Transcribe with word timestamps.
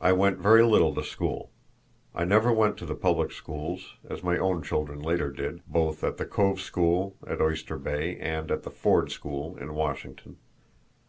I 0.00 0.12
went 0.12 0.38
very 0.38 0.62
little 0.64 0.94
to 0.94 1.02
school. 1.02 1.50
I 2.14 2.24
never 2.24 2.52
went 2.52 2.76
to 2.76 2.86
the 2.86 2.94
public 2.94 3.32
schools, 3.32 3.96
as 4.08 4.22
my 4.22 4.38
own 4.38 4.62
children 4.62 5.00
later 5.00 5.28
did, 5.28 5.60
both 5.66 6.04
at 6.04 6.18
the 6.18 6.24
"Cove 6.24 6.60
School" 6.60 7.16
at 7.26 7.40
Oyster 7.42 7.76
Bay 7.76 8.16
and 8.18 8.52
at 8.52 8.62
the 8.62 8.70
"Ford 8.70 9.10
School" 9.10 9.56
in 9.56 9.74
Washington. 9.74 10.36